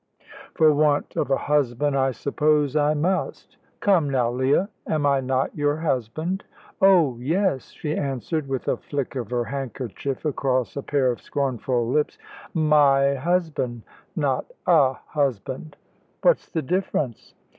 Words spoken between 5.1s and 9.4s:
not your husband?" "Oh yes!" she answered, with a flick of